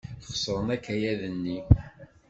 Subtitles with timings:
[0.31, 1.57] Xeṣren akayad-nni.